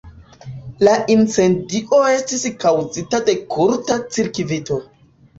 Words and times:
La 0.85 0.93
incendio 1.15 1.99
estis 2.11 2.45
kaŭzita 2.63 3.19
de 3.27 3.35
kurta 3.53 3.99
cirkvito. 4.17 4.79